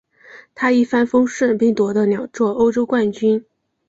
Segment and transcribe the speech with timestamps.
[0.55, 3.45] 他一帆风顺并夺得两座欧洲冠军。